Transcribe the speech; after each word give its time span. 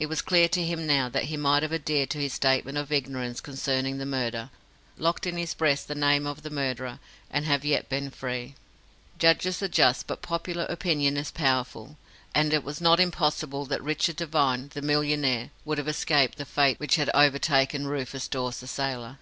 It 0.00 0.06
was 0.06 0.22
clear 0.22 0.48
to 0.48 0.64
him 0.64 0.88
now 0.88 1.08
that 1.08 1.26
he 1.26 1.36
might 1.36 1.62
have 1.62 1.72
adhered 1.72 2.10
to 2.10 2.18
his 2.18 2.32
statement 2.32 2.76
of 2.76 2.90
ignorance 2.90 3.40
concerning 3.40 3.98
the 3.98 4.04
murder, 4.04 4.50
locked 4.98 5.24
in 5.24 5.36
his 5.36 5.54
breast 5.54 5.86
the 5.86 5.94
name 5.94 6.26
of 6.26 6.42
the 6.42 6.50
murderer, 6.50 6.98
and 7.30 7.44
have 7.44 7.64
yet 7.64 7.88
been 7.88 8.10
free. 8.10 8.56
Judges 9.20 9.62
are 9.62 9.68
just, 9.68 10.08
but 10.08 10.20
popular 10.20 10.64
opinion 10.64 11.16
is 11.16 11.30
powerful, 11.30 11.96
and 12.34 12.52
it 12.52 12.64
was 12.64 12.80
not 12.80 12.98
impossible 12.98 13.64
that 13.66 13.80
Richard 13.84 14.16
Devine, 14.16 14.68
the 14.74 14.82
millionaire, 14.82 15.50
would 15.64 15.78
have 15.78 15.86
escaped 15.86 16.38
the 16.38 16.44
fate 16.44 16.80
which 16.80 16.96
had 16.96 17.08
overtaken 17.14 17.86
Rufus 17.86 18.26
Dawes, 18.26 18.58
the 18.58 18.66
sailor. 18.66 19.18